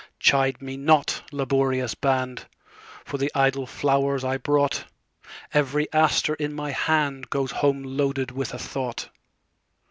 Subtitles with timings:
[0.19, 2.47] Chide me not, laborious band,
[3.05, 4.85] For the idle flowers I brought;
[5.53, 9.09] Every aster in my handGoes home loaded with a thought.